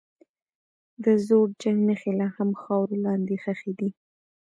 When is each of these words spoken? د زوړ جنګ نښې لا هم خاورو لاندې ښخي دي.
د 1.03 1.05
زوړ 1.25 1.47
جنګ 1.61 1.77
نښې 1.87 2.11
لا 2.19 2.27
هم 2.35 2.49
خاورو 2.61 2.95
لاندې 3.05 3.35
ښخي 3.43 3.71
دي. 3.79 3.89